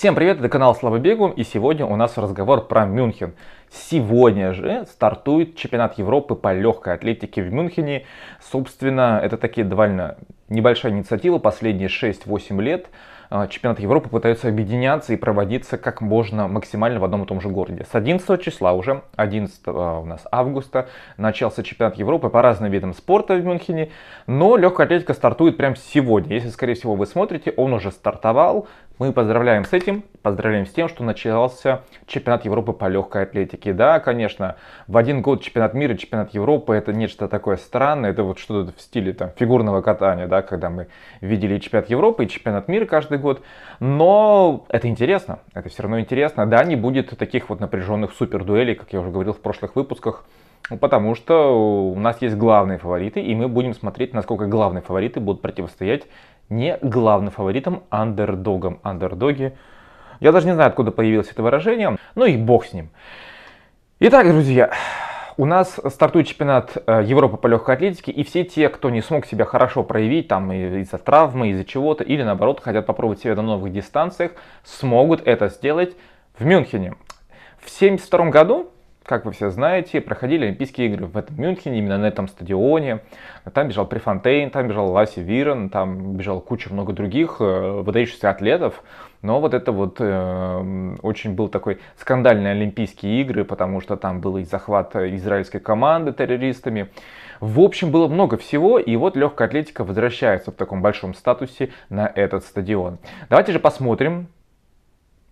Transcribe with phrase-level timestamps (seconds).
[0.00, 3.34] Всем привет, это канал Слава Бегу, и сегодня у нас разговор про Мюнхен.
[3.70, 8.06] Сегодня же стартует чемпионат Европы по легкой атлетике в Мюнхене.
[8.40, 10.16] Собственно, это такие довольно
[10.48, 12.86] небольшая инициатива, последние 6-8 лет.
[13.28, 17.50] А, чемпионат Европы пытаются объединяться и проводиться как можно максимально в одном и том же
[17.50, 17.84] городе.
[17.84, 20.88] С 11 числа уже, 11 у нас августа,
[21.18, 23.90] начался чемпионат Европы по разным видам спорта в Мюнхене,
[24.26, 26.34] но легкая атлетика стартует прямо сегодня.
[26.34, 28.66] Если, скорее всего, вы смотрите, он уже стартовал,
[29.00, 33.72] мы поздравляем с этим, поздравляем с тем, что начался чемпионат Европы по легкой атлетике.
[33.72, 34.56] Да, конечно,
[34.88, 38.80] в один год чемпионат мира, чемпионат Европы это нечто такое странное, это вот что-то в
[38.80, 40.88] стиле там, фигурного катания, да, когда мы
[41.22, 43.42] видели чемпионат Европы и чемпионат мира каждый год.
[43.80, 46.44] Но это интересно, это все равно интересно.
[46.44, 50.26] Да, не будет таких вот напряженных супер дуэлей, как я уже говорил в прошлых выпусках,
[50.78, 55.42] Потому что у нас есть главные фавориты, и мы будем смотреть, насколько главные фавориты будут
[55.42, 56.06] противостоять
[56.50, 58.80] не главным фаворитом, андердогом.
[58.82, 59.56] Андердоги.
[60.20, 62.90] Я даже не знаю, откуда появилось это выражение, но и бог с ним.
[64.00, 64.70] Итак, друзья,
[65.36, 69.24] у нас стартует чемпионат э, Европы по легкой атлетике, и все те, кто не смог
[69.24, 73.72] себя хорошо проявить, там из-за травмы, из-за чего-то, или наоборот хотят попробовать себя на новых
[73.72, 74.32] дистанциях,
[74.64, 75.96] смогут это сделать
[76.38, 76.94] в Мюнхене.
[77.58, 78.70] В 1972 году
[79.04, 83.00] как вы все знаете, проходили Олимпийские игры в этом Мюнхене, именно на этом стадионе.
[83.52, 88.82] Там бежал Префонтейн, там бежал Ласи Вирен, там бежал куча много других э, выдающихся атлетов.
[89.22, 94.36] Но вот это вот э, очень был такой скандальный Олимпийские игры, потому что там был
[94.38, 96.90] и захват израильской команды террористами.
[97.40, 102.06] В общем, было много всего, и вот легкая атлетика возвращается в таком большом статусе на
[102.06, 102.98] этот стадион.
[103.30, 104.28] Давайте же посмотрим,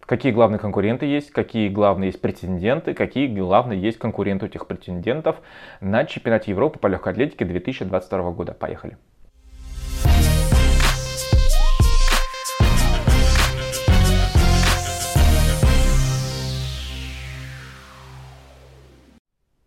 [0.09, 5.37] какие главные конкуренты есть, какие главные есть претенденты, какие главные есть конкуренты этих претендентов
[5.83, 8.55] на чемпионате Европы по легкой атлетике 2022 года.
[8.55, 8.97] Поехали!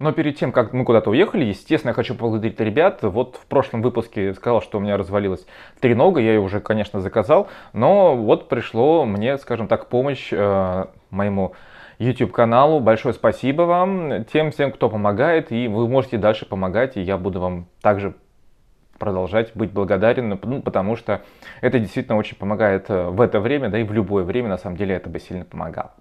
[0.01, 3.03] Но перед тем, как мы куда-то уехали, естественно, я хочу поблагодарить ребят.
[3.03, 5.45] Вот в прошлом выпуске сказал, что у меня развалилась
[5.79, 11.53] тренога, я ее уже, конечно, заказал, но вот пришло мне, скажем так, помощь э, моему
[11.99, 12.79] YouTube каналу.
[12.79, 17.39] Большое спасибо вам, тем всем, кто помогает, и вы можете дальше помогать, и я буду
[17.39, 18.15] вам также
[19.01, 21.21] продолжать быть благодарен, ну, потому что
[21.61, 24.77] это действительно очень помогает э, в это время, да и в любое время, на самом
[24.77, 25.91] деле, это бы сильно помогало.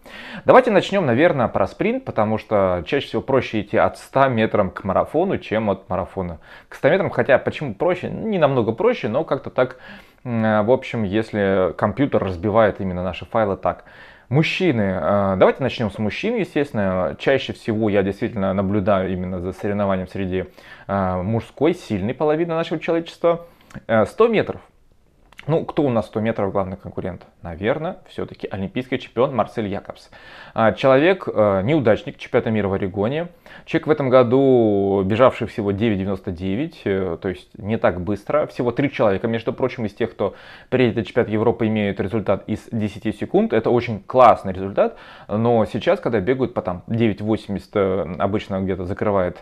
[0.44, 4.84] Давайте начнем, наверное, про спринт, потому что чаще всего проще идти от 100 метров к
[4.84, 8.10] марафону, чем от марафона к 100 метрам, хотя почему проще?
[8.10, 9.78] Не намного проще, но как-то так,
[10.24, 13.86] э, в общем, если компьютер разбивает именно наши файлы так,
[14.30, 14.96] Мужчины.
[15.02, 17.16] Э, давайте начнем с мужчин, естественно.
[17.18, 20.44] Чаще всего я действительно наблюдаю именно за соревнованием среди
[21.22, 23.46] мужской, сильной половины нашего человечества.
[23.86, 24.60] 100 э, метров.
[25.46, 27.26] Ну, кто у нас 100 метров главный конкурент?
[27.42, 30.10] Наверное, все-таки олимпийский чемпион Марсель Якобс.
[30.52, 33.28] А, человек, э, неудачник чемпионата мира в Орегоне.
[33.64, 38.46] Человек в этом году бежавший всего 9.99, э, то есть не так быстро.
[38.48, 40.34] Всего три человека, между прочим, из тех, кто
[40.68, 43.54] приедет на чемпионат Европы, имеют результат из 10 секунд.
[43.54, 49.38] Это очень классный результат, но сейчас, когда бегают по там 9.80, э, обычно где-то закрывает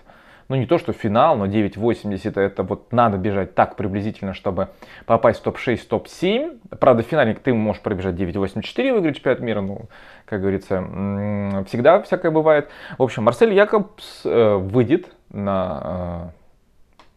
[0.48, 4.68] ну не то что финал, но 9.80 это вот надо бежать так приблизительно, чтобы
[5.06, 6.76] попасть в топ-6, топ-7.
[6.78, 9.88] Правда, в финале ты можешь пробежать 9.84, выиграть чемпионат мира, ну,
[10.24, 10.82] как говорится,
[11.66, 12.68] всегда всякое бывает.
[12.96, 16.37] В общем, Марсель Якобс э, выйдет на э,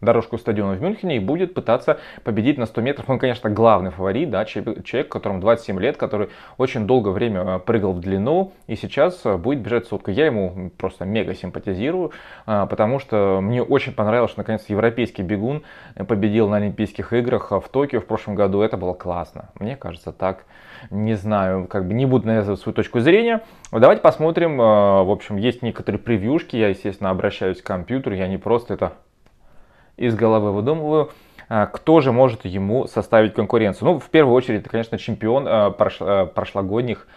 [0.01, 3.09] дорожку стадиона в Мюнхене и будет пытаться победить на 100 метров.
[3.09, 7.93] Он, конечно, главный фаворит, да, человек, которому 27 лет, который очень долгое время э, прыгал
[7.93, 10.11] в длину и сейчас э, будет бежать сотку.
[10.11, 12.11] Я ему просто мега симпатизирую,
[12.47, 15.63] э, потому что мне очень понравилось, что наконец европейский бегун
[15.95, 18.61] победил на Олимпийских играх в Токио в прошлом году.
[18.61, 19.49] Это было классно.
[19.59, 20.45] Мне кажется, так.
[20.89, 23.43] Не знаю, как бы не буду навязывать свою точку зрения.
[23.71, 24.57] Давайте посмотрим.
[24.57, 26.55] В общем, есть некоторые превьюшки.
[26.55, 28.15] Я, естественно, обращаюсь к компьютеру.
[28.15, 28.93] Я не просто это
[30.01, 31.11] из головы выдумываю,
[31.53, 33.89] а, кто же может ему составить конкуренцию.
[33.89, 37.07] Ну, в первую очередь, это, конечно, чемпион а, а, прошлогодних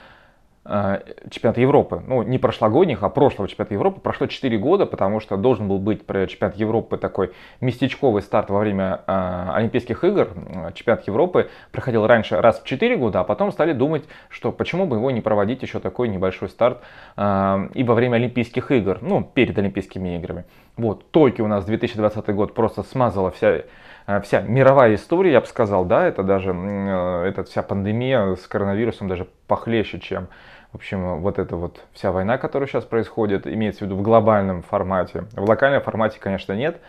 [1.29, 2.03] чемпионата Европы.
[2.06, 4.00] Ну, не прошлогодних, а прошлого чемпионата Европы.
[4.00, 9.03] Прошло 4 года, потому что должен был быть чемпионат Европы такой местечковый старт во время
[9.06, 10.31] Олимпийских игр.
[10.73, 14.97] Чемпионат Европы проходил раньше раз в 4 года, а потом стали думать, что почему бы
[14.97, 16.81] его не проводить еще такой небольшой старт
[17.14, 20.47] и во время Олимпийских игр, ну, перед Олимпийскими играми.
[20.76, 23.62] Вот, Токио у нас 2020 год просто смазала вся,
[24.06, 28.47] э, вся мировая история, я бы сказал, да, это даже, э, эта вся пандемия с
[28.49, 30.26] коронавирусом даже похлеще, чем,
[30.73, 34.62] в общем, вот эта вот вся война, которая сейчас происходит, имеется в виду в глобальном
[34.62, 35.26] формате.
[35.37, 36.81] В локальном формате, конечно, нет,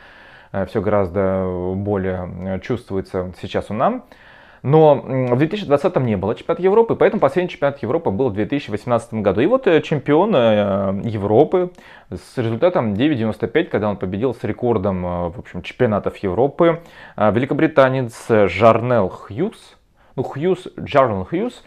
[0.51, 4.01] э, все гораздо более чувствуется сейчас у нас.
[4.65, 9.41] Но в 2020 не было чемпионата Европы, поэтому последний чемпионат Европы был в 2018 году.
[9.41, 11.69] И вот э, чемпион э, Европы
[12.09, 16.81] с результатом 9.95, когда он победил с рекордом э, в общем, чемпионатов Европы,
[17.15, 19.77] великобританец Жарнел Хьюз,
[20.15, 21.63] ну Хьюз, Джарнел Хьюз,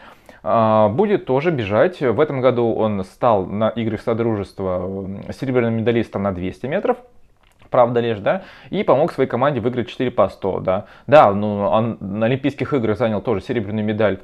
[0.97, 2.01] будет тоже бежать.
[2.01, 5.07] В этом году он стал на играх Содружества
[5.39, 6.97] серебряным медалистом на 200 метров
[7.69, 10.87] правда лишь, да, и помог своей команде выиграть 4 по 100, да.
[11.07, 14.21] Да, ну, он на Олимпийских играх занял тоже серебряную медаль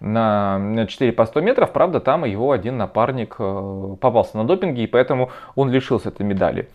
[0.00, 4.86] на 4 по 100 метров, правда, там его один напарник э, попался на допинге, и
[4.86, 6.68] поэтому он лишился этой медали.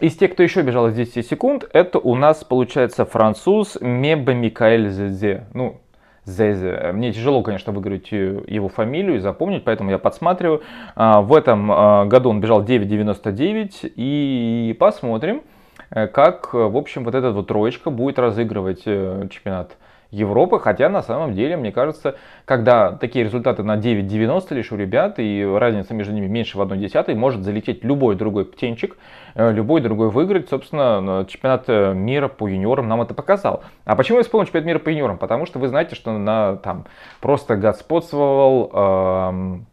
[0.00, 4.90] Из тех, кто еще бежал из 10 секунд, это у нас получается француз Мебе Микаэль
[4.90, 5.46] Зезе.
[5.54, 5.80] Ну,
[6.26, 6.90] Зезе.
[6.92, 10.62] Мне тяжело, конечно, выговорить его фамилию и запомнить, поэтому я подсматриваю.
[10.96, 15.42] А, в этом а, году он бежал 9.99 и посмотрим,
[15.90, 19.76] как, э, в общем, вот эта вот троечка будет разыгрывать э, чемпионат
[20.10, 25.18] Европы, хотя на самом деле, мне кажется, когда такие результаты на 9.90 лишь у ребят,
[25.18, 28.96] и разница между ними меньше в 1 десятой, может залететь любой другой птенчик,
[29.34, 30.48] любой другой выиграть.
[30.48, 31.66] Собственно, чемпионат
[31.96, 33.64] мира по юниорам нам это показал.
[33.84, 35.18] А почему я вспомнил чемпионат мира по юниорам?
[35.18, 36.86] Потому что вы знаете, что на там
[37.20, 39.66] просто господствовал эм,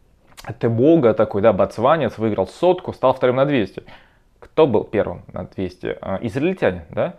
[0.59, 3.83] Тебога такой, да, ботсванец, выиграл сотку, стал вторым на 200.
[4.53, 5.97] Кто был первым на 200?
[5.99, 7.15] А, израильтяне, да?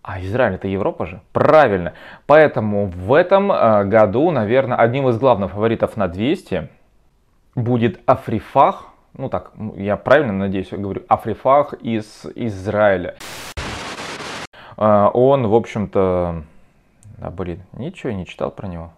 [0.00, 1.20] А Израиль это Европа же?
[1.32, 1.92] Правильно.
[2.24, 6.70] Поэтому в этом а, году, наверное, одним из главных фаворитов на 200
[7.54, 8.86] будет Африфах.
[9.18, 13.16] Ну так, я правильно надеюсь, я говорю, Африфах из Израиля.
[14.78, 16.42] А, он, в общем-то...
[17.20, 18.92] А, блин, ничего не читал про него.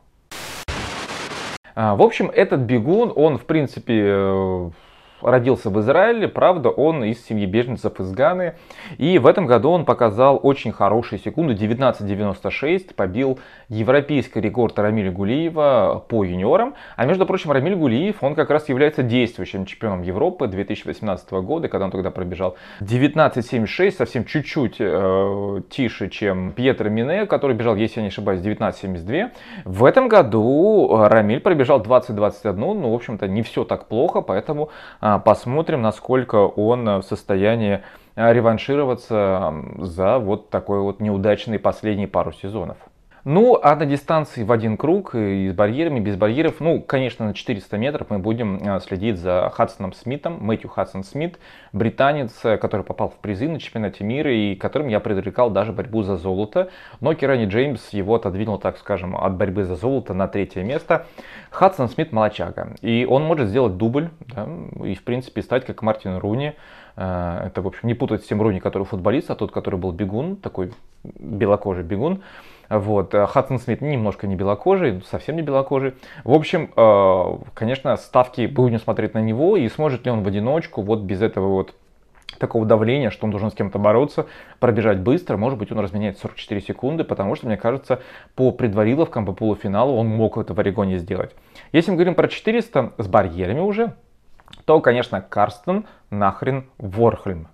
[1.74, 4.70] В общем, этот бегун, он, в принципе, э,
[5.20, 8.54] родился в Израиле, правда, он из семьи беженцев из Ганы.
[8.98, 13.38] И в этом году он показал очень хорошие секунды, 19.96, побил
[13.68, 16.74] европейский рекорд Рамиля Гулиева по юниорам.
[16.96, 21.86] А между прочим, Рамиль Гулиев, он как раз является действующим чемпионом Европы 2018 года, когда
[21.86, 28.02] он тогда пробежал 19.76, совсем чуть-чуть э, тише, чем Пьетро Мине, который бежал, если я
[28.02, 29.30] не ошибаюсь, 19.72.
[29.64, 35.07] В этом году Рамиль пробежал 20.21, ну, в общем-то, не все так плохо, поэтому а,
[35.18, 37.82] посмотрим, насколько он в состоянии
[38.14, 42.76] а, реваншироваться за вот такой вот неудачный последний пару сезонов.
[43.24, 47.34] Ну, а на дистанции в один круг и с барьерами, без барьеров, ну, конечно, на
[47.34, 51.38] 400 метров мы будем а, следить за Хадсоном Смитом, Мэтью Хадсон Смит,
[51.72, 56.16] британец, который попал в призы на чемпионате мира и которым я предрекал даже борьбу за
[56.16, 56.70] золото.
[57.00, 61.06] Но Кирани Джеймс его отодвинул, так скажем, от борьбы за золото на третье место.
[61.50, 64.48] Хадсон Смит молочага, и он может сделать дубль, да,
[64.84, 66.54] и, в принципе, стать как Мартин Руни,
[66.96, 69.92] а, это, в общем, не путать с тем Руни, который футболист, а тот, который был
[69.92, 70.72] бегун, такой
[71.04, 72.22] белокожий бегун.
[72.68, 73.14] Вот.
[73.14, 75.94] Э, Хадсон Смит немножко не белокожий, совсем не белокожий.
[76.24, 80.82] В общем, э, конечно, ставки будем смотреть на него, и сможет ли он в одиночку,
[80.82, 81.74] вот без этого вот
[82.38, 84.26] такого давления, что он должен с кем-то бороться,
[84.60, 88.00] пробежать быстро, может быть, он разменяет 44 секунды, потому что, мне кажется,
[88.34, 91.34] по предвариловкам, по полуфиналу он мог это в Орегоне сделать.
[91.72, 93.94] Если мы говорим про 400 с барьерами уже,
[94.64, 97.48] то, конечно, Карстен нахрен Ворхельм.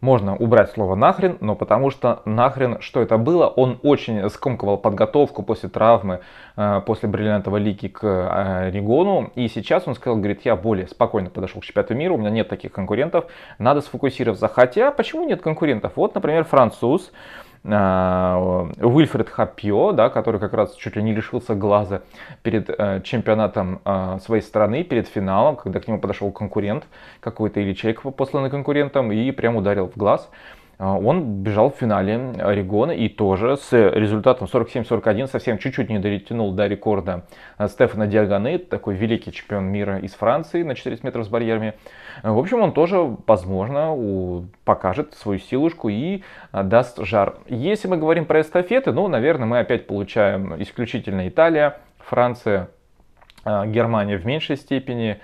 [0.00, 5.42] Можно убрать слово нахрен, но потому что нахрен, что это было, он очень скомкивал подготовку
[5.42, 6.20] после травмы,
[6.56, 9.32] э, после бриллиантовой лиги к э, Регону.
[9.34, 12.48] И сейчас он сказал, говорит, я более спокойно подошел к чемпионату мира, у меня нет
[12.48, 13.24] таких конкурентов,
[13.58, 14.46] надо сфокусироваться.
[14.46, 15.94] Хотя, почему нет конкурентов?
[15.96, 17.10] Вот, например, француз,
[17.64, 22.02] Уильфред Хапьо, да, который как раз чуть ли не лишился глаза
[22.42, 26.86] перед э, чемпионатом э, своей страны, перед финалом, когда к нему подошел конкурент
[27.20, 30.30] какой-то или человек, посланный конкурентом, и прям ударил в глаз.
[30.78, 36.52] А, он бежал в финале Орегона и тоже с результатом 47-41 совсем чуть-чуть не дотянул
[36.52, 37.24] до рекорда
[37.66, 41.74] Стефана Диаганы, такой великий чемпион мира из Франции на 400 метров с барьерами.
[42.22, 46.22] В общем, он тоже, возможно, покажет свою силушку и
[46.52, 47.36] даст жар.
[47.48, 52.68] Если мы говорим про эстафеты, ну, наверное, мы опять получаем исключительно Италия, Франция,
[53.44, 55.18] а, Германия в меньшей степени,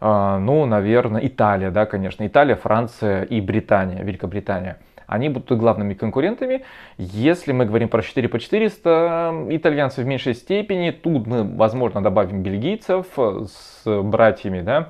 [0.00, 6.64] а, ну, наверное, Италия, да, конечно, Италия, Франция и Британия, Великобритания– они будут главными конкурентами.
[6.98, 10.90] Если мы говорим про 4 по 400, итальянцы в меньшей степени.
[10.90, 14.86] Тут мы, возможно, добавим бельгийцев с братьями, да, а,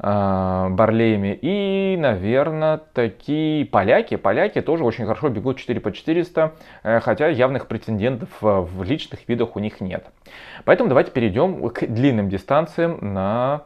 [0.00, 1.38] Барлеями.
[1.40, 4.16] И, наверное, такие поляки.
[4.16, 6.52] Поляки тоже очень хорошо бегут 4 по 400,
[6.84, 10.06] э, хотя явных претендентов в личных видах у них нет.
[10.64, 13.62] Поэтому давайте перейдем к длинным дистанциям на,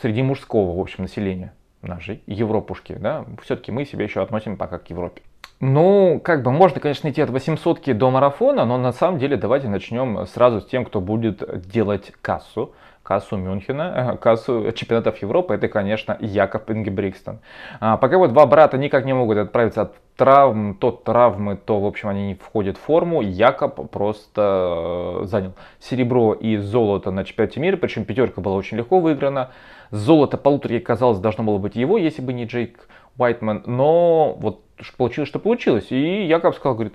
[0.00, 1.52] среди мужского в общем, населения
[1.82, 2.96] нашей Европушки.
[2.98, 3.24] Да?
[3.42, 5.22] Все-таки мы себя еще относим пока к Европе.
[5.60, 9.68] Ну, как бы можно, конечно, идти от 800 до марафона, но на самом деле давайте
[9.68, 15.68] начнем сразу с тем, кто будет делать кассу кассу Мюнхена, э, кассу чемпионатов Европы, это,
[15.68, 17.38] конечно, Якоб Ингебрикстон.
[17.80, 21.86] А, пока вот два брата никак не могут отправиться от травм, то травмы, то, в
[21.86, 27.60] общем, они не входят в форму, Якоб просто э, занял серебро и золото на чемпионате
[27.60, 29.50] мира, причем пятерка была очень легко выиграна.
[29.90, 32.86] Золото полуторки, казалось, должно было быть его, если бы не Джейк
[33.18, 34.62] Уайтман, но вот
[34.96, 35.86] получилось, что получилось.
[35.90, 36.94] И Якоб сказал, говорит,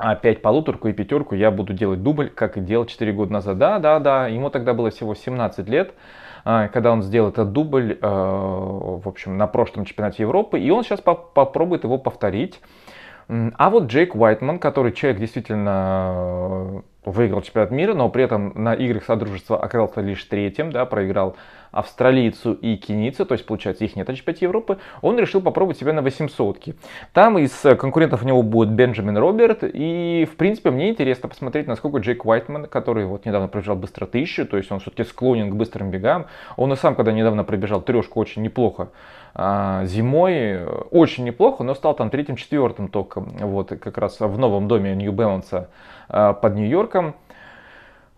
[0.00, 3.58] опять полуторку и пятерку я буду делать дубль, как и делал 4 года назад.
[3.58, 5.94] Да, да, да, ему тогда было всего 17 лет,
[6.44, 10.84] а, когда он сделал этот дубль, э, в общем, на прошлом чемпионате Европы, и он
[10.84, 12.60] сейчас попробует его повторить.
[13.28, 19.04] А вот Джейк Уайтман, который человек действительно выиграл чемпионат мира, но при этом на играх
[19.04, 21.36] Содружества оказался лишь третьим, да, проиграл
[21.70, 25.92] австралийцу и кенийцу, то есть, получается, их нет на чемпионате Европы, он решил попробовать себя
[25.92, 26.74] на 800 -ки.
[27.12, 31.98] Там из конкурентов у него будет Бенджамин Роберт, и, в принципе, мне интересно посмотреть, насколько
[31.98, 35.90] Джейк Уайтман, который вот недавно пробежал быстро тысячу, то есть он все-таки склонен к быстрым
[35.90, 36.26] бегам,
[36.56, 38.88] он и сам, когда недавно пробежал трешку, очень неплохо
[39.38, 45.70] зимой, очень неплохо, но стал там третьим-четвертым только, вот, как раз в новом доме Нью-Бэланса
[46.08, 47.14] а, под Нью-Йорком.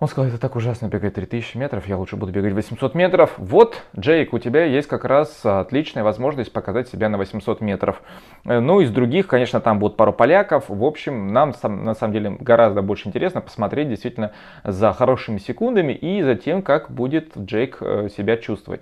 [0.01, 3.35] Он сказал, это так ужасно бегать 3000 метров, я лучше буду бегать 800 метров.
[3.37, 8.01] Вот, Джейк, у тебя есть как раз отличная возможность показать себя на 800 метров.
[8.47, 10.65] Э, ну, из других, конечно, там будут пару поляков.
[10.71, 14.33] В общем, нам на самом деле гораздо больше интересно посмотреть действительно
[14.65, 18.81] за хорошими секундами и за тем, как будет Джейк э, себя чувствовать.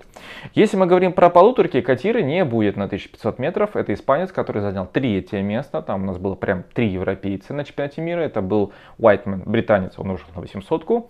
[0.55, 3.75] Если мы говорим про полуторки, Катиры не будет на 1500 метров.
[3.75, 5.83] Это испанец, который занял третье место.
[5.83, 8.21] Там у нас было прям три европейца на чемпионате мира.
[8.21, 11.08] Это был Уайтман, британец, он ушел на 800 -ку.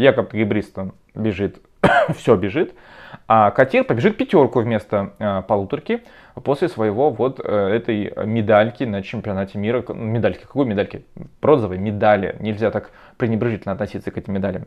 [0.00, 1.60] Якоб Гибристон бежит,
[2.16, 2.74] все бежит,
[3.28, 6.02] а Катир побежит пятерку вместо э, полуторки
[6.42, 9.84] после своего вот э, этой медальки на чемпионате мира.
[9.92, 11.04] Медальки, какой медальки?
[11.42, 12.36] Бронзовой медали.
[12.40, 14.64] Нельзя так пренебрежительно относиться к этим медалям.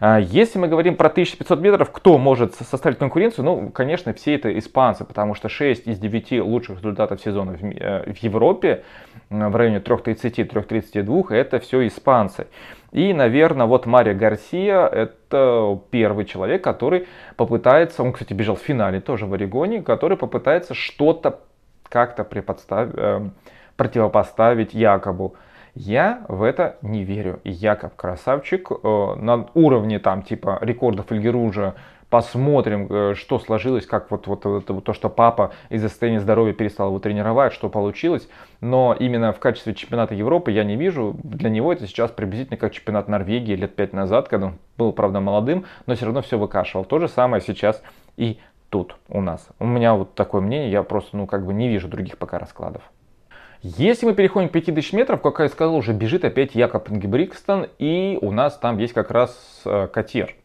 [0.00, 3.44] А, если мы говорим про 1500 метров, кто может составить конкуренцию?
[3.44, 8.12] Ну, конечно, все это испанцы, потому что 6 из 9 лучших результатов сезона в, э,
[8.12, 8.82] в Европе
[9.30, 12.48] в районе 3.30-3.32 это все испанцы.
[12.94, 19.00] И, наверное, вот Мария Гарсия это первый человек, который попытается, он, кстати, бежал в финале
[19.00, 21.40] тоже в Орегоне, который попытается что-то
[21.88, 23.20] как-то э,
[23.76, 25.34] противопоставить Якобу.
[25.74, 27.40] Я в это не верю.
[27.42, 31.74] Яков красавчик э, на уровне там типа рекордов Эльгеружа
[32.14, 36.90] посмотрим, э, что сложилось, как вот, вот, вот, то, что папа из-за состояния здоровья перестал
[36.90, 38.28] его тренировать, что получилось.
[38.60, 41.16] Но именно в качестве чемпионата Европы я не вижу.
[41.24, 45.18] Для него это сейчас приблизительно как чемпионат Норвегии лет пять назад, когда он был, правда,
[45.18, 46.84] молодым, но все равно все выкашивал.
[46.84, 47.82] То же самое сейчас
[48.16, 48.38] и
[48.70, 49.48] тут у нас.
[49.58, 52.82] У меня вот такое мнение, я просто, ну, как бы не вижу других пока раскладов.
[53.60, 58.20] Если мы переходим к 5000 метров, как я сказал, уже бежит опять Якоб Ингебрикстон, и
[58.22, 60.36] у нас там есть как раз э, Катир.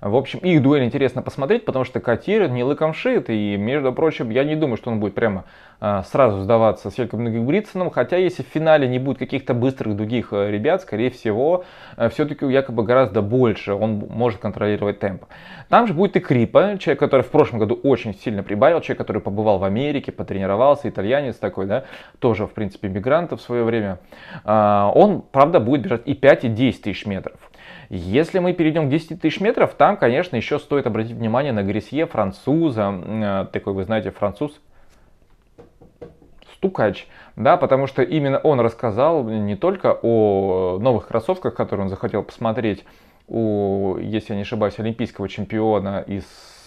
[0.00, 4.30] В общем, их дуэль интересно посмотреть, потому что Катир не лыком шит, и, между прочим,
[4.30, 5.44] я не думаю, что он будет прямо
[5.80, 10.32] а, сразу сдаваться с Великом Бритсоном, хотя если в финале не будет каких-то быстрых других
[10.32, 11.64] э, ребят, скорее всего,
[11.96, 15.24] э, все-таки якобы гораздо больше он может контролировать темп.
[15.68, 19.22] Там же будет и Крипа, человек, который в прошлом году очень сильно прибавил, человек, который
[19.22, 21.84] побывал в Америке, потренировался, итальянец такой, да,
[22.18, 23.98] тоже, в принципе, мигрант в свое время.
[24.44, 27.38] А, он, правда, будет бежать и 5, и 10 тысяч метров.
[27.88, 32.06] Если мы перейдем к 10 тысяч метров, там, конечно, еще стоит обратить внимание на Гресье,
[32.06, 34.60] француза, э, такой, вы знаете, француз,
[36.54, 37.06] Стукач,
[37.36, 42.84] да, потому что именно он рассказал не только о новых кроссовках, которые он захотел посмотреть
[43.28, 46.24] у, если я не ошибаюсь, олимпийского чемпиона из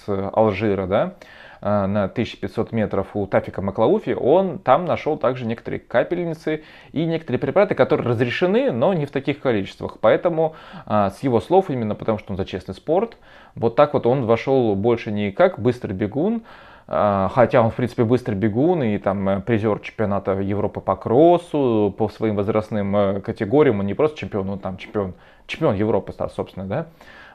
[0.08, 6.64] Алжира, да, Э, на 1500 метров у Тафика Маклауфи, он там нашел также некоторые капельницы
[6.92, 9.98] и некоторые препараты, которые разрешены, но не в таких количествах.
[10.02, 10.56] Поэтому
[10.88, 13.18] э, с его слов, именно потому что он за честный спорт,
[13.56, 16.44] вот так вот он вошел больше не как быстрый бегун,
[16.88, 22.10] э, Хотя он, в принципе, быстрый бегун и там призер чемпионата Европы по кроссу, по
[22.10, 25.14] своим возрастным категориям, он не просто чемпион, он там чемпион,
[25.46, 26.88] чемпион Европы, собственно, да.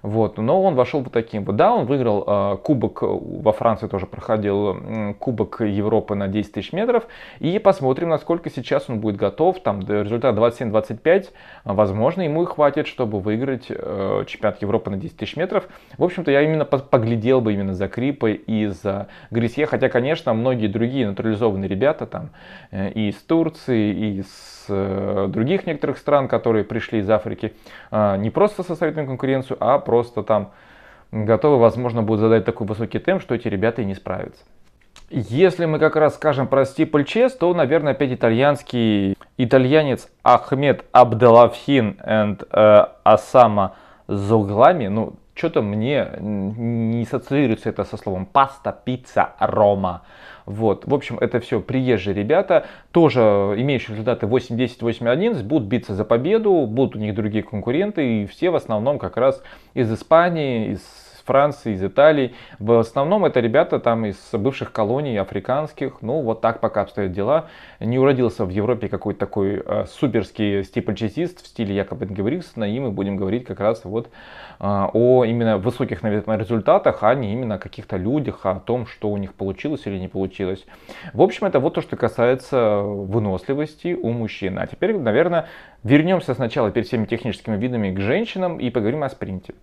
[0.06, 1.56] Вот, но он вошел вот таким вот.
[1.56, 6.72] Да, он выиграл э, кубок, во Франции тоже проходил э, кубок Европы на 10 тысяч
[6.72, 7.08] метров.
[7.40, 9.58] И посмотрим, насколько сейчас он будет готов.
[9.64, 11.30] Там результат 27-25.
[11.64, 15.66] Возможно, ему и хватит, чтобы выиграть э, чемпионат Европы на 10 тысяч метров.
[15.98, 19.66] В общем-то, я именно поглядел бы именно за Крипой и за Грисье.
[19.66, 22.30] Хотя, конечно, многие другие натурализованные ребята там
[22.70, 27.52] э, и из Турции, и из Э, других некоторых стран, которые пришли из Африки,
[27.90, 30.52] а, не просто составить им конкуренцию, а просто там
[31.12, 34.44] готовы, возможно, будут задать такой высокий темп, что эти ребята и не справятся.
[35.08, 42.36] Если мы как раз скажем про стипльчес, то, наверное, опять итальянский итальянец Ахмед Абделавхин и
[42.50, 43.74] э, Асама
[44.08, 50.02] Зуглами, ну, что-то мне не ассоциируется это со словом паста, пицца, рома.
[50.46, 50.86] Вот.
[50.86, 56.66] В общем, это все приезжие ребята, тоже имеющие результаты 8-10, 8-11, будут биться за победу,
[56.66, 59.42] будут у них другие конкуренты, и все в основном как раз
[59.74, 62.34] из Испании, из Франции, из Италии.
[62.58, 65.98] В основном это ребята там из бывших колоний африканских.
[66.00, 67.48] Ну, вот так пока обстоят дела.
[67.80, 72.64] Не уродился в Европе какой-то такой э, суперский стипльчасист в стиле Якоба Ингевриксона.
[72.64, 74.10] И мы будем говорить как раз вот э,
[74.60, 79.16] о именно высоких, наверное, результатах, а не именно о каких-то людях, о том, что у
[79.16, 80.64] них получилось или не получилось.
[81.12, 84.58] В общем, это вот то, что касается выносливости у мужчин.
[84.58, 85.48] А теперь, наверное,
[85.82, 89.54] вернемся сначала перед всеми техническими видами к женщинам и поговорим о спринте.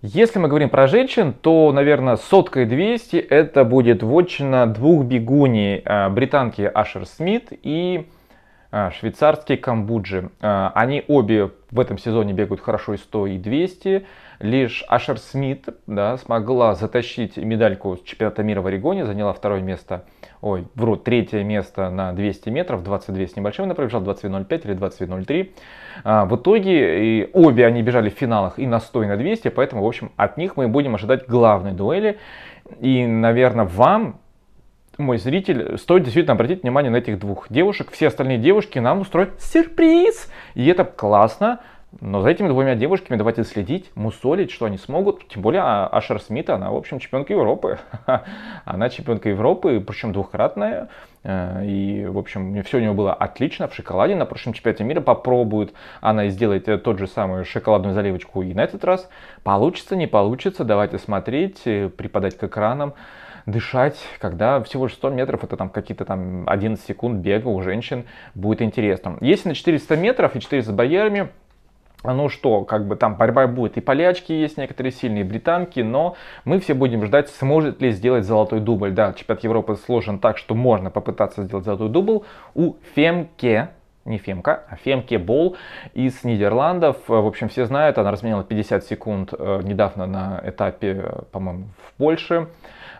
[0.00, 5.82] Если мы говорим про женщин, то, наверное, сотка и 200 это будет вотчина двух бегуней,
[5.84, 8.06] э, британки Ашер Смит и
[8.70, 10.30] э, швейцарский Камбуджи.
[10.40, 14.06] Э, они обе в этом сезоне бегают хорошо и 100, и 200.
[14.40, 20.04] Лишь Ашер Смит да, смогла затащить медальку с чемпионата мира в Орегоне, заняла второе место,
[20.40, 25.50] ой, вру, третье место на 200 метров, 22 с небольшим, она пробежала 22.05 или 22.03.
[26.04, 29.48] А, в итоге и обе они бежали в финалах и на 100, и на 200,
[29.48, 32.18] поэтому, в общем, от них мы будем ожидать главной дуэли.
[32.80, 34.20] И, наверное, вам
[34.98, 37.90] мой зритель, стоит действительно обратить внимание на этих двух девушек.
[37.92, 40.30] Все остальные девушки нам устроят сюрприз.
[40.54, 41.60] И это классно.
[42.00, 45.26] Но за этими двумя девушками давайте следить, мусолить, что они смогут.
[45.28, 47.78] Тем более а, Ашер Смит, она, в общем, чемпионка Европы.
[48.66, 50.90] она чемпионка Европы, причем двухкратная.
[51.24, 54.14] Э, и, в общем, все у нее было отлично в шоколаде.
[54.16, 58.64] На прошлом чемпионате мира попробует она сделать э, тот же самый шоколадную заливочку и на
[58.64, 59.08] этот раз.
[59.42, 62.92] Получится, не получится, давайте смотреть, э, припадать к экранам
[63.46, 68.04] дышать, когда всего лишь 100 метров, это там какие-то там 11 секунд бега у женщин,
[68.34, 69.16] будет интересно.
[69.22, 71.30] Если на 400 метров и 400 с барьерами,
[72.04, 73.76] ну что, как бы там борьба будет.
[73.76, 78.60] И полячки есть некоторые сильные, британки, но мы все будем ждать, сможет ли сделать золотой
[78.60, 78.92] дубль.
[78.92, 82.20] Да, чемпионат Европы сложен так, что можно попытаться сделать золотой дубль.
[82.54, 83.70] У Фемке,
[84.04, 85.56] не Фемка, а Фемке Бол
[85.92, 86.96] из Нидерландов.
[87.08, 91.92] В общем, все знают, она разменяла 50 секунд э, недавно на этапе, э, по-моему, в
[91.98, 92.48] Польше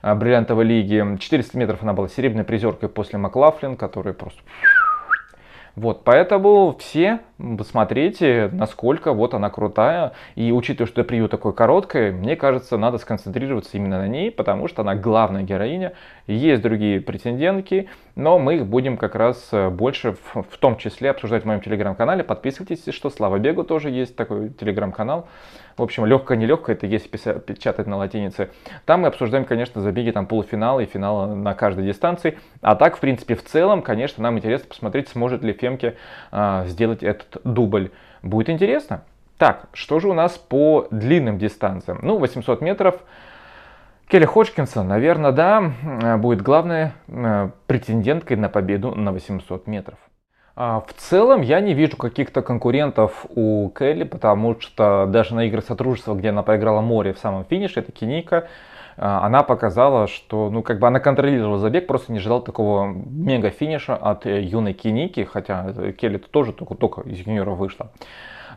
[0.03, 1.17] э, бриллиантовой лиги.
[1.19, 4.41] 400 метров она была серебряной призеркой после Маклафлин, который просто
[5.79, 10.13] вот, поэтому все посмотрите, насколько вот она крутая.
[10.35, 14.83] И учитывая, что превью такое короткое, мне кажется, надо сконцентрироваться именно на ней, потому что
[14.83, 15.93] она главная героиня.
[16.27, 17.89] Есть другие претендентки,
[18.19, 21.61] но мы их будем как раз э, больше в, в том числе обсуждать в моем
[21.61, 22.25] телеграм-канале.
[22.25, 25.29] Подписывайтесь, что Слава Бегу тоже есть такой телеграм-канал.
[25.77, 28.51] В общем, легкое нелегкое, это если печатать на латинице.
[28.87, 32.37] Там мы обсуждаем, конечно, забеги там полуфинала и финала на каждой дистанции.
[32.61, 35.95] А так, в принципе, в целом, конечно, нам интересно посмотреть, сможет ли Фемке
[36.33, 37.93] а, сделать этот дубль.
[38.25, 39.05] Будет интересно.
[39.39, 42.01] Так, что же у нас по длинным дистанциям?
[42.03, 43.01] Ну, 800 метров.
[44.09, 49.99] Келли Ходжкинсон, наверное, да, будет главной э, претенденткой на победу на 800 метров.
[50.57, 55.65] А, в целом я не вижу каких-то конкурентов у Келли, потому что даже на играх
[55.67, 58.49] сотрудничества, где она проиграла море в самом финише, это Киника,
[58.97, 63.51] а, она показала, что ну, как бы она контролировала забег, просто не ожидал такого мега
[63.51, 67.93] финиша от э, юной Киники, хотя Келли тоже только, только из юниора вышла.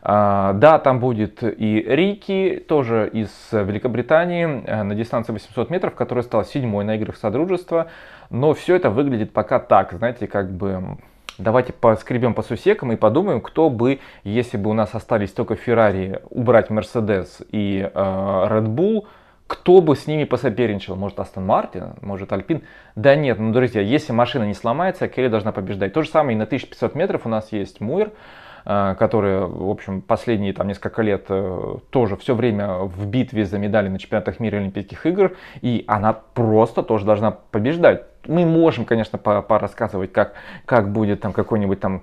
[0.04, 6.24] А, да, там будет и Рики, тоже из Великобритании, э, на дистанции 800 метров, которая
[6.24, 7.86] стала седьмой на играх Содружества.
[8.28, 10.98] Но все это выглядит пока так, знаете, как бы
[11.38, 16.20] Давайте поскребем по сусекам и подумаем, кто бы, если бы у нас остались только Феррари,
[16.28, 19.06] убрать Мерседес и э, Red Bull,
[19.46, 20.94] кто бы с ними посоперничал?
[20.94, 22.62] Может Астон Мартин, может Альпин?
[22.96, 25.94] Да нет, ну друзья, если машина не сломается, Келли должна побеждать.
[25.94, 28.12] То же самое и на 1500 метров у нас есть Муир,
[28.64, 33.58] э, который, в общем, последние там несколько лет э, тоже все время в битве за
[33.58, 38.04] медали на чемпионатах мира и Олимпийских игр, и она просто тоже должна побеждать.
[38.26, 42.02] Мы можем, конечно, порассказывать, как, как будет там какой-нибудь там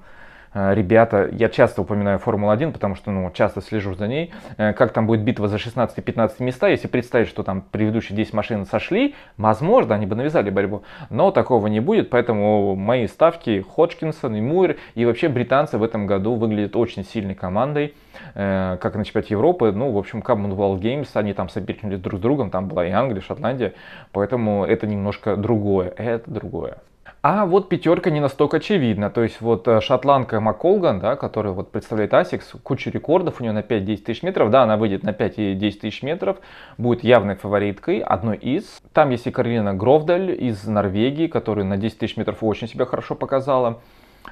[0.53, 5.07] ребята, я часто упоминаю Формулу-1, потому что ну, часто слежу за ней, э, как там
[5.07, 10.05] будет битва за 16-15 места, если представить, что там предыдущие 10 машин сошли, возможно, они
[10.05, 15.29] бы навязали борьбу, но такого не будет, поэтому мои ставки Ходжкинсон и Муир, и вообще
[15.29, 17.93] британцы в этом году выглядят очень сильной командой,
[18.35, 22.21] э, как на чемпионате Европы, ну, в общем, Commonwealth Games, они там соперничали друг с
[22.21, 23.73] другом, там была и Англия, Шотландия,
[24.11, 26.77] поэтому это немножко другое, это другое.
[27.21, 29.09] А вот пятерка не настолько очевидна.
[29.09, 33.51] То есть вот э, шотландка Макколган, да, которая вот представляет ASICS, куча рекордов у нее
[33.51, 34.49] на 5-10 тысяч метров.
[34.49, 36.37] Да, она выйдет на 5 и 10 тысяч метров,
[36.77, 38.79] будет явной фавориткой, одной из.
[38.93, 43.15] Там есть и Каролина Гровдаль из Норвегии, которая на 10 тысяч метров очень себя хорошо
[43.15, 43.81] показала.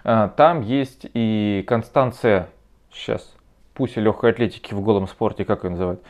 [0.06, 2.48] Э, там есть и Констанция,
[2.94, 3.36] сейчас,
[3.74, 6.02] пусть и легкой атлетики в голом спорте, как ее называют,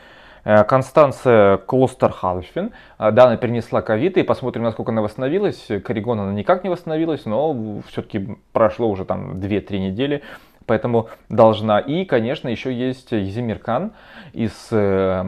[0.44, 2.72] Констанция Клостерхалфен.
[2.98, 5.68] Э, да, она перенесла ковид, и посмотрим, насколько она восстановилась.
[5.84, 10.22] Корригон она никак не восстановилась, но все-таки прошло уже там 2-3 недели,
[10.66, 11.78] поэтому должна.
[11.80, 13.92] И, конечно, еще есть Езимир Кан
[14.32, 15.22] из, э,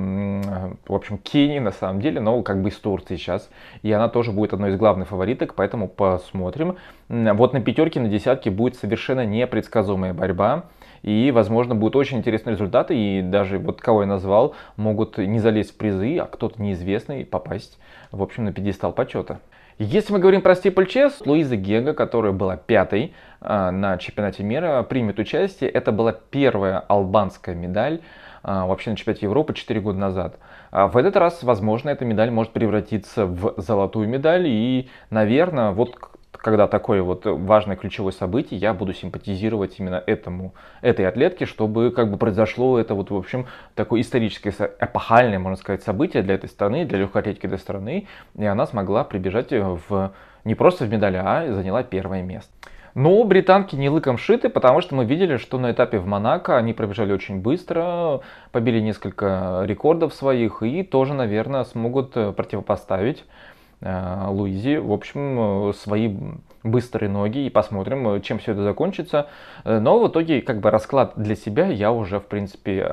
[0.86, 3.50] в общем, Кении на самом деле, но как бы из Турции сейчас.
[3.82, 6.76] И она тоже будет одной из главных фавориток, поэтому посмотрим.
[7.08, 10.64] Вот на пятерке, на десятке будет совершенно непредсказуемая борьба.
[11.02, 12.96] И, возможно, будут очень интересные результаты.
[12.96, 17.78] И даже вот кого я назвал, могут не залезть в призы, а кто-то неизвестный попасть,
[18.12, 19.40] в общем, на пьедестал почета.
[19.82, 25.18] Если мы говорим про стипльчес, Луиза Гега, которая была пятой э, на чемпионате мира, примет
[25.18, 25.70] участие.
[25.70, 28.02] Это была первая албанская медаль
[28.44, 30.36] э, вообще на чемпионате Европы 4 года назад.
[30.70, 34.48] А в этот раз, возможно, эта медаль может превратиться в золотую медаль.
[34.48, 35.96] И, наверное, вот
[36.42, 42.10] когда такое вот важное ключевое событие, я буду симпатизировать именно этому, этой атлетке, чтобы как
[42.10, 46.84] бы произошло это вот, в общем, такое историческое, эпохальное, можно сказать, событие для этой страны,
[46.84, 50.12] для легкой атлетики этой страны, и она смогла прибежать в,
[50.44, 52.50] не просто в медали, а заняла первое место.
[52.96, 56.72] Но британки не лыком шиты, потому что мы видели, что на этапе в Монако они
[56.72, 63.49] пробежали очень быстро, побили несколько рекордов своих и тоже, наверное, смогут противопоставить Э,
[63.82, 66.14] Луизи, в общем, э, свои
[66.62, 69.28] быстрые ноги и посмотрим, э, чем все это закончится.
[69.64, 72.84] Но в итоге, как бы расклад для себя я уже, в принципе,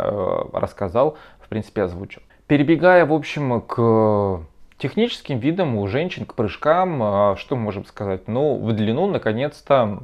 [0.54, 2.22] рассказал, в принципе, озвучил.
[2.48, 4.42] Перебегая, в общем, к
[4.78, 8.28] техническим видам у женщин, к прыжкам, что мы можем сказать?
[8.28, 10.04] Ну, в длину, наконец-то,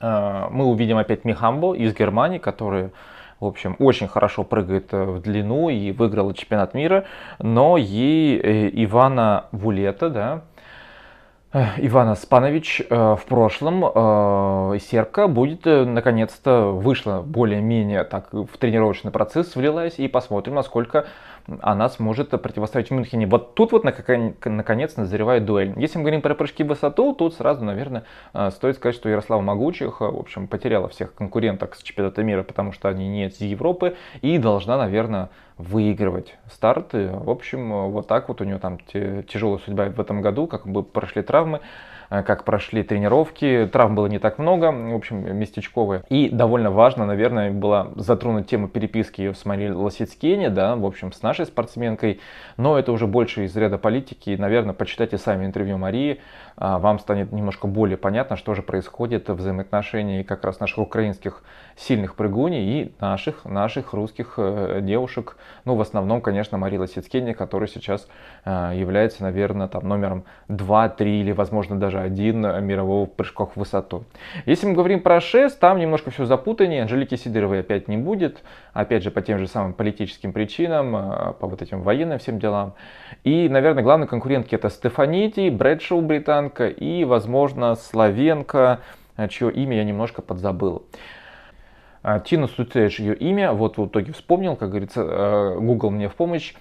[0.00, 2.90] мы увидим опять Михамбо из Германии, который
[3.42, 7.06] в общем, очень хорошо прыгает э, в длину и выиграла чемпионат мира,
[7.40, 10.42] но ей э, Ивана Вулета, да,
[11.52, 19.98] э, Ивана Спанович в прошлом сербка будет наконец-то вышла более-менее так в тренировочный процесс, влилась.
[19.98, 21.06] И посмотрим, насколько
[21.60, 23.26] она сможет противостоять Мюнхене.
[23.26, 25.74] Вот тут вот наконец назревает дуэль.
[25.76, 29.40] Если мы говорим про прыжки в высоту, тут сразу, наверное, э, стоит сказать, что Ярослава
[29.40, 33.96] Могучих, в общем, потеряла всех конкуренток с чемпионата мира, потому что они не из Европы,
[34.20, 37.08] и должна, наверное, выигрывать старты.
[37.12, 40.82] В общем, вот так вот у нее там тяжелая судьба в этом году, как бы
[40.82, 41.60] прошли травмы.
[42.12, 43.68] Э, как прошли тренировки.
[43.72, 46.02] Травм было не так много, в общем, местечковые.
[46.10, 51.12] И довольно важно, наверное, была затронуть тему переписки ее с Марией Лосицкене, да, в общем,
[51.12, 52.20] с нашей спортсменкой.
[52.58, 54.36] Но это уже больше из ряда политики.
[54.38, 56.20] Наверное, почитайте сами интервью Марии.
[56.56, 61.42] А, вам станет немножко более понятно, что же происходит в взаимоотношении как раз наших украинских
[61.76, 65.36] сильных прыгуней и наших, наших русских э, девушек.
[65.64, 68.08] Ну, в основном, конечно, Мария Лосицкене, которая сейчас
[68.44, 74.04] э, является, наверное, там номером 2, 3 или, возможно, даже один мирового прыжков в высоту.
[74.46, 76.82] Если мы говорим про шест, там немножко все запутаннее.
[76.82, 78.42] Анжелики Сидоровой опять не будет.
[78.72, 82.74] Опять же, по тем же самым политическим причинам, э, по вот этим военным всем делам.
[83.24, 88.80] И, наверное, главные конкурентки это Стефанити, Брэдшоу британка и, возможно, Славенко,
[89.16, 90.84] э, чье имя я немножко подзабыл.
[92.02, 96.54] Э, Тина Суцевич ее имя, вот в итоге вспомнил, как говорится, Google мне в помощь.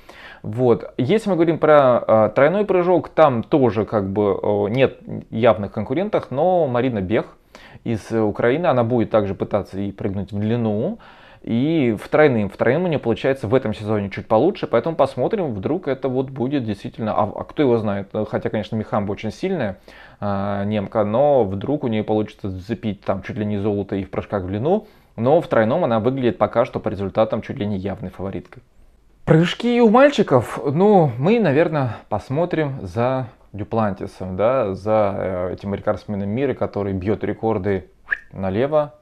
[0.44, 0.94] Вот.
[0.98, 5.00] Если мы говорим про э, тройной прыжок, там тоже как бы э, нет
[5.30, 7.38] явных конкурентов, но Марина Бех
[7.84, 11.00] из Украины, она будет также пытаться и прыгнуть в длину.
[11.44, 15.56] И в тройным, в тройным у нее получается в этом сезоне чуть получше, поэтому посмотрим,
[15.56, 19.80] вдруг это вот будет действительно, а, а кто его знает, хотя, конечно, Михамба очень сильная
[20.20, 24.12] а, немка, но вдруг у нее получится зацепить там чуть ли не золото и в
[24.12, 27.78] прыжках в длину, но в тройном она выглядит пока что по результатам чуть ли не
[27.78, 28.64] явной фавориткой.
[29.26, 36.54] Прыжки у мальчиков, ну, мы, наверное, посмотрим за Дюплантисом, да, за э, этим рекордсменом мира,
[36.54, 37.90] который бьет рекорды
[38.32, 38.96] налево,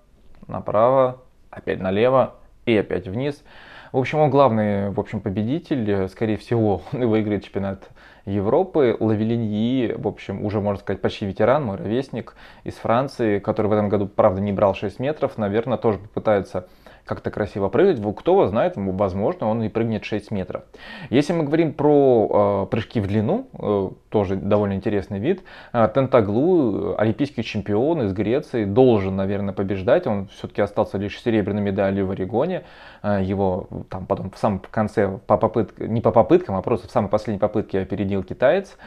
[0.48, 3.43] направо, опять налево и опять вниз.
[3.91, 6.08] В общем, он главный, в общем, победитель.
[6.10, 7.89] Скорее всего, он выиграет чемпионат
[8.25, 8.95] Европы.
[8.99, 13.89] Лавелиньи, в общем, уже, можно сказать, почти ветеран, мой ровесник из Франции, который в этом
[13.89, 15.38] году, правда, не брал 6 метров.
[15.38, 16.67] Наверное, тоже попытается
[17.10, 18.00] как-то красиво прыгать.
[18.17, 20.62] Кто его знает, возможно, он и прыгнет 6 метров.
[21.10, 25.43] Если мы говорим про э, прыжки в длину, э, тоже довольно интересный вид,
[25.74, 30.06] э, Тентаглу, олимпийский чемпион из Греции, должен, наверное, побеждать.
[30.06, 32.62] Он все-таки остался лишь серебряной медалью в Орегоне.
[33.02, 36.91] Э, его там потом в самом конце, по попытке, не по попыткам, а просто в
[36.91, 38.78] самой последней попытке опередил китаец.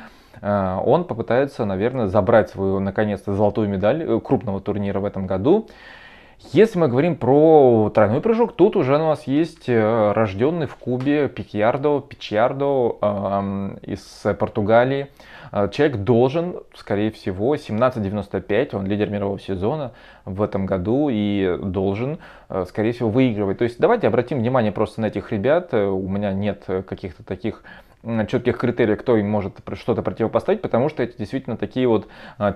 [0.41, 5.67] он попытается, наверное, забрать свою, наконец-то, золотую медаль крупного турнира в этом году.
[6.51, 12.01] Если мы говорим про тройной прыжок, тут уже у нас есть рожденный в Кубе Пикьярдо,
[12.01, 15.09] Пичьярдо э, из Португалии.
[15.71, 19.93] Человек должен, скорее всего, 17.95, он лидер мирового сезона
[20.25, 22.19] в этом году и должен,
[22.67, 23.59] скорее всего, выигрывать.
[23.59, 25.75] То есть давайте обратим внимание просто на этих ребят.
[25.75, 27.65] У меня нет каких-то таких
[28.29, 32.09] четких критериев, кто им может что-то противопоставить, потому что это действительно такие вот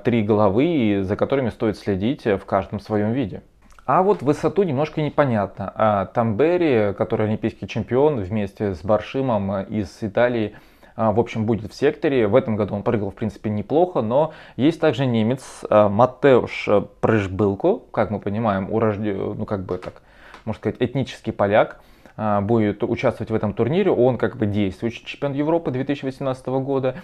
[0.05, 3.42] три головы, за которыми стоит следить в каждом своем виде.
[3.87, 5.72] А вот высоту немножко непонятно.
[5.77, 10.57] А Тамбери, который олимпийский чемпион вместе с Баршимом из Италии,
[10.96, 12.27] а, в общем, будет в секторе.
[12.27, 16.68] В этом году он прыгал, в принципе, неплохо, но есть также немец а, Матеуш
[17.01, 20.03] Прыжбылко, как мы понимаем, урожден, ну как бы так,
[20.44, 21.81] можно сказать, этнический поляк
[22.16, 23.92] а, будет участвовать в этом турнире.
[23.92, 26.96] Он как бы действующий чемпион Европы 2018 года.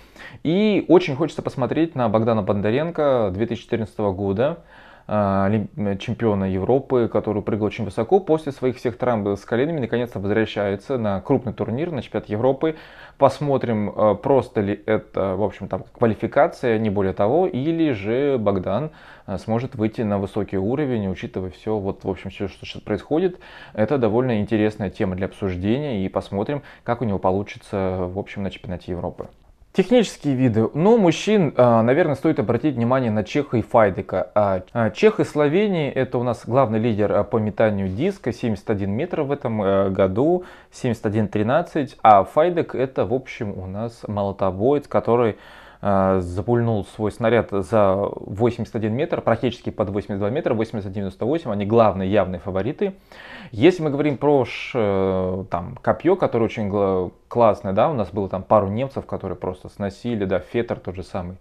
[0.42, 4.64] И очень хочется посмотреть на Богдана Бондаренко 2014 года.
[5.06, 5.50] А,
[5.98, 11.20] чемпиона Европы, который прыгал очень высоко, после своих всех травм с коленами наконец-то возвращается на
[11.20, 12.76] крупный турнир, на чемпионат Европы.
[13.18, 18.90] Посмотрим, а, просто ли это, в общем, там квалификация, не более того, или же Богдан
[19.26, 23.38] а, сможет выйти на высокий уровень, учитывая все, вот, в общем, все, что сейчас происходит.
[23.74, 28.50] Это довольно интересная тема для обсуждения, и посмотрим, как у него получится, в общем, на
[28.50, 29.28] чемпионате Европы.
[29.72, 30.68] Технические виды.
[30.74, 34.30] Ну, мужчин, а, наверное, стоит обратить внимание на Чеха и Файдека.
[34.34, 39.22] А, а, Чех и Словения это у нас главный лидер по метанию диска, 71 метр
[39.22, 41.96] в этом э, году, 71-13.
[42.02, 45.38] А Файдек это, в общем, у нас молотобоец, который
[45.82, 52.94] запульнул свой снаряд за 81 метр, практически под 82 метра, 81-98, они главные явные фавориты.
[53.50, 58.44] Если мы говорим про э, там, копье, которое очень классное, да, у нас было там
[58.44, 61.36] пару немцев, которые просто сносили, да, Фетер тот же самый,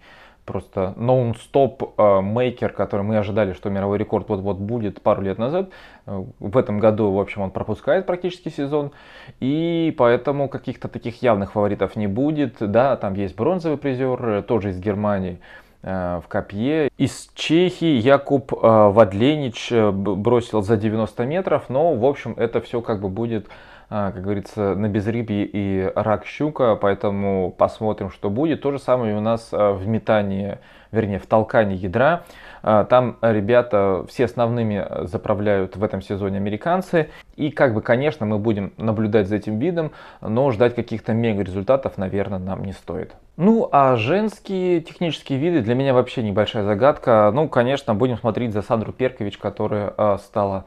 [0.46, 5.70] просто нон-стоп э, мейкер, который мы ожидали, что мировой рекорд вот-вот будет пару лет назад.
[6.06, 8.92] Э, в этом году, в общем, он пропускает практически сезон.
[9.40, 12.56] И поэтому каких-то таких явных фаворитов не будет.
[12.60, 15.40] Да, там есть бронзовый призер, э, тоже из Германии
[15.84, 16.92] в копье.
[17.00, 23.10] Из Чехии Якуб Вадленич бросил за 90 метров, но, в общем, это все как бы
[23.10, 23.48] будет
[23.92, 28.62] как говорится, на безрыбье и рак щука, поэтому посмотрим, что будет.
[28.62, 30.60] То же самое у нас а, в метании,
[30.94, 32.24] вернее, в толкании ядра.
[32.64, 37.10] А, там ребята все основными заправляют в этом сезоне американцы.
[37.36, 41.98] И как бы, конечно, мы будем наблюдать за этим видом, но ждать каких-то мега результатов,
[41.98, 43.12] наверное, нам не стоит.
[43.36, 47.30] Ну, а женские технические виды для меня вообще небольшая загадка.
[47.34, 50.64] Ну, конечно, будем смотреть за Сандру Перкович, которая стала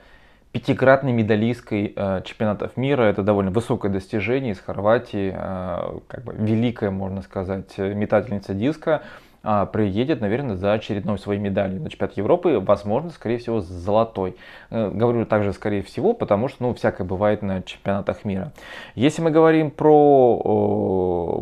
[0.54, 3.02] пятикратной медалисткой э, чемпионатов мира.
[3.02, 9.02] Это довольно высокое достижение из Хорватии, э, как бы великая, можно сказать, метательница диска.
[9.42, 14.36] Э, приедет, наверное, за очередной своей медалью на чемпионат Европы, возможно, скорее всего, с золотой.
[14.70, 18.52] Э, говорю также, скорее всего, потому что, ну, всякое бывает на чемпионатах мира.
[18.94, 20.36] Если мы говорим про,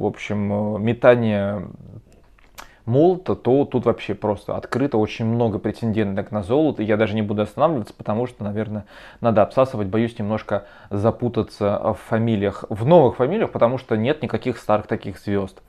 [0.01, 1.69] в общем, метание
[2.85, 6.83] молота, то тут вообще просто открыто очень много претенденток на золото.
[6.83, 8.85] Я даже не буду останавливаться, потому что, наверное,
[9.21, 9.89] надо обсасывать.
[9.89, 15.63] Боюсь немножко запутаться в фамилиях, в новых фамилиях, потому что нет никаких старых таких звезд.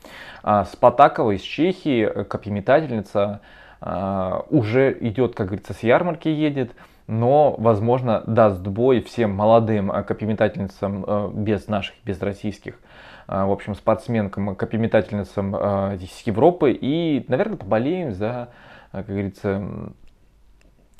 [0.43, 3.41] А, Спатакова из Чехии, копьеметательница,
[3.81, 6.71] а, уже идет, как говорится, с ярмарки едет
[7.07, 12.79] но, возможно, даст бой всем молодым копьеметательницам э, без наших, без российских
[13.27, 16.77] в общем, спортсменкам, копьеметательницам а, из Европы.
[16.79, 18.49] И, наверное, поболеем за,
[18.91, 19.63] а, как говорится,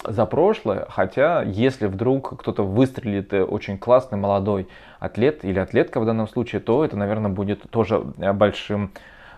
[0.05, 4.67] за прошлое, хотя если вдруг кто-то выстрелит э, очень классный молодой
[4.99, 8.91] атлет или атлетка в данном случае, то это, наверное, будет тоже э, большим,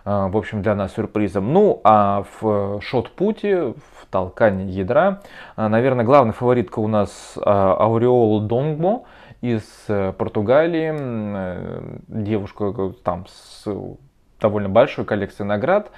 [0.04, 1.52] в общем, для нас сюрпризом.
[1.52, 5.22] Ну, а в шот-путе, в толкании ядра,
[5.56, 9.02] наверное, главная фаворитка у нас Ауреол Донгмо,
[9.40, 13.66] из э, Португалии, э, девушку там с
[14.40, 15.90] довольно большой коллекцией наград.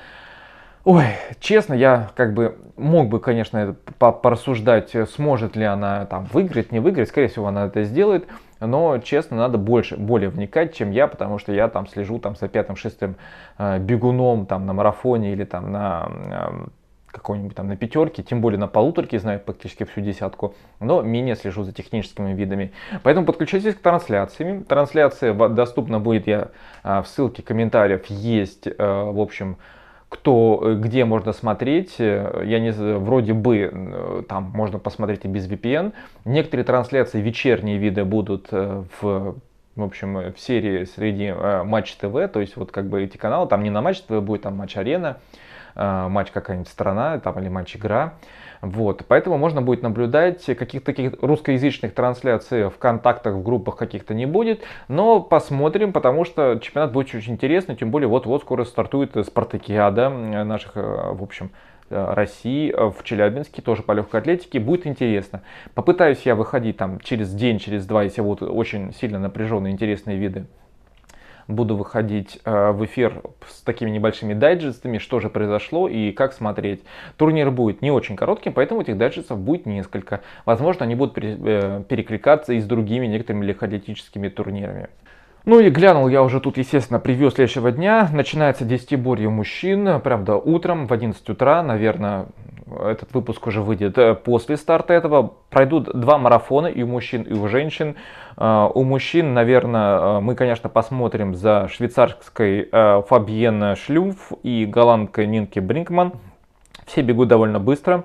[0.85, 1.05] Ой,
[1.41, 7.09] честно, я как бы мог бы, конечно, порассуждать, сможет ли она там выиграть, не выиграть.
[7.09, 8.27] Скорее всего, она это сделает.
[8.61, 12.49] Но, честно, надо больше, более вникать, чем я, потому что я там слежу там за
[12.49, 13.17] пятым-шестым
[13.59, 16.67] э, бегуном там на марафоне или там на э,
[17.19, 21.65] какой-нибудь там на пятерке, тем более на полуторке знаю практически всю десятку, но менее слежу
[21.65, 22.73] за техническими видами.
[23.03, 24.65] Поэтому подключайтесь к трансляциям.
[24.65, 26.49] Трансляция доступна будет, я
[26.83, 29.57] а, в ссылке комментариев есть, э, в общем,
[30.09, 31.97] кто, э, где можно смотреть.
[31.99, 35.93] Э, я не вроде бы там можно посмотреть и без VPN.
[36.25, 39.37] Некоторые трансляции вечерние виды будут в
[39.79, 43.47] в общем, в серии среди э, Матч ТВ, то есть вот как бы эти каналы,
[43.47, 45.19] там не на Матч ТВ будет, там Матч Арена,
[45.79, 48.15] матч какая-нибудь страна, там или матч игра.
[48.61, 54.27] Вот, поэтому можно будет наблюдать, каких-то таких русскоязычных трансляций в контактах, в группах каких-то не
[54.27, 60.09] будет, но посмотрим, потому что чемпионат будет очень интересный, тем более вот-вот скоро стартует спартакиада
[60.11, 61.53] наших, э, в общем,
[61.91, 65.43] Э, России э, в Челябинске, тоже по легкой атлетике, будет интересно.
[65.75, 70.47] Попытаюсь я выходить там через день, через два, если будут очень сильно напряженные, интересные виды.
[71.49, 76.83] Буду выходить э, в эфир с такими небольшими дайджестами, что же произошло и как смотреть.
[77.17, 80.21] Турнир будет не очень коротким, поэтому этих дайджестов будет несколько.
[80.45, 84.89] Возможно, они будут перекликаться и с другими некоторыми легкоатлетическими турнирами.
[85.45, 88.09] Ну и глянул я уже тут, естественно, превью следующего дня.
[88.13, 92.27] Начинается десятиборье мужчин, правда, утром в 11 утра, наверное,
[92.77, 95.35] этот выпуск уже выйдет э, после старта этого.
[95.51, 97.97] Пройдут два марафона и у мужчин, и у женщин.
[98.37, 105.59] Э, у мужчин, наверное, э, мы, конечно, посмотрим за швейцарской Фабьен Шлюмф и голландкой Нинки
[105.59, 106.13] Бринкман.
[106.87, 108.05] Все бегут довольно быстро.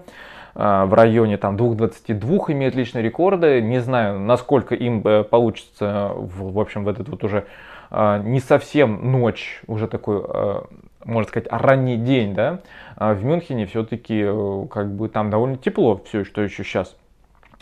[0.55, 3.61] А, в районе там 2.22 имеют личные рекорды.
[3.61, 7.45] Не знаю, насколько им получится, в, в общем, в этот вот уже
[7.89, 10.65] а, не совсем ночь, уже такой, а,
[11.05, 12.59] можно сказать, ранний день, да,
[12.95, 16.95] в Мюнхене все-таки э, как бы там довольно тепло все, что еще сейчас.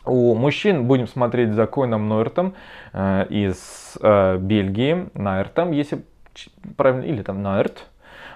[0.06, 2.54] У мужчин будем смотреть за Койном Нойртом
[2.94, 6.04] э, из э, Бельгии, Найртом, если
[6.76, 7.88] правильно, или там Найрт,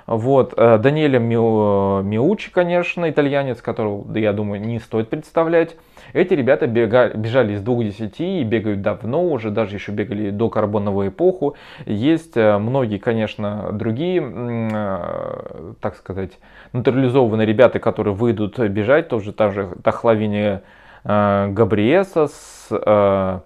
[0.08, 5.76] вот, э, Даниэля Миучи, конечно, итальянец, которого, я думаю, не стоит представлять.
[6.14, 11.10] Эти ребята бегали, бежали из 2.10 и бегают давно, уже даже еще бегали до карбоновую
[11.10, 11.56] эпоху.
[11.86, 16.32] Есть э, многие, конечно, другие, э, так сказать,
[16.74, 20.62] натурализованные ребята, которые выйдут бежать, тоже та же Тахлавини
[21.04, 23.40] Габриесас, Э,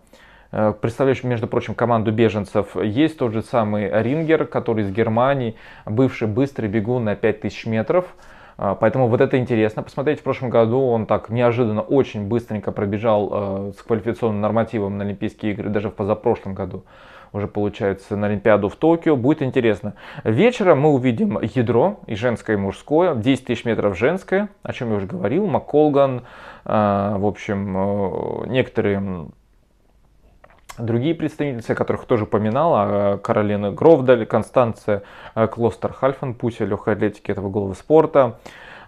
[0.51, 2.75] представляющий, между прочим, команду беженцев.
[2.75, 8.05] Есть тот же самый Рингер, который из Германии, бывший быстрый бегун на 5000 метров.
[8.59, 10.19] Э, поэтому вот это интересно посмотреть.
[10.19, 15.53] В прошлом году он так неожиданно очень быстренько пробежал э, с квалификационным нормативом на Олимпийские
[15.53, 16.83] игры, даже в позапрошлом году
[17.31, 19.15] уже получается на Олимпиаду в Токио.
[19.15, 19.93] Будет интересно.
[20.23, 23.13] Вечером мы увидим ядро и женское, и мужское.
[23.13, 25.45] 10 тысяч метров женское, о чем я уже говорил.
[25.45, 26.23] Макколган,
[26.65, 29.29] в общем, некоторые
[30.79, 35.03] Другие представительницы, которых тоже упоминала, а, Каролина Гровдаль, Констанция
[35.35, 38.39] а, Клостер Хальфан, Пуся легкой атлетики этого головы спорта.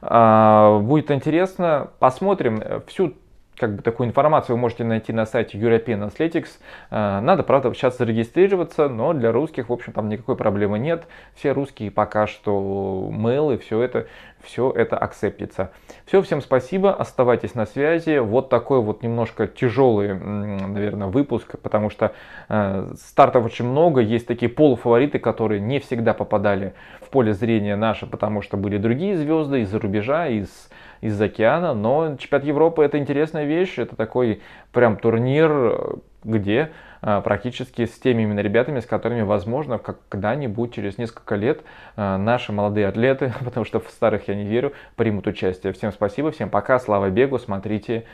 [0.01, 3.13] А, будет интересно, посмотрим всю
[3.57, 6.49] как бы такую информацию вы можете найти на сайте European Athletics.
[6.89, 11.03] Надо, правда, сейчас зарегистрироваться, но для русских, в общем, там никакой проблемы нет.
[11.35, 14.07] Все русские пока что и все это
[14.43, 15.71] все это акцептится.
[16.05, 18.19] Все, всем спасибо, оставайтесь на связи.
[18.19, 22.13] Вот такой вот немножко тяжелый, наверное, выпуск, потому что
[22.49, 28.05] э, стартов очень много, есть такие полуфавориты, которые не всегда попадали в поле зрения наше,
[28.07, 30.69] потому что были другие звезды из-за рубежа, из
[31.01, 37.85] из океана, но чемпионат Европы это интересная вещь, это такой прям турнир, где а, практически
[37.85, 41.61] с теми именно ребятами, с которыми, возможно, когда-нибудь через несколько лет
[41.95, 45.73] а, наши молодые атлеты, потому что в старых я не верю, примут участие.
[45.73, 48.05] Всем спасибо, всем пока, слава бегу, смотрите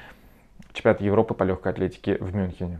[0.73, 2.79] чемпионат Европы по легкой атлетике в Мюнхене.